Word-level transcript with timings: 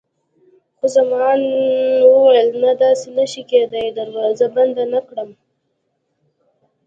خان 0.77 0.89
زمان 0.95 1.39
وویل: 2.11 2.47
نه، 2.63 2.71
داسې 2.83 3.07
نه 3.17 3.25
شي 3.31 3.43
کېدای، 3.51 3.87
دروازه 3.97 4.47
بنده 4.55 4.83
نه 4.93 4.99
کړم. 5.07 5.29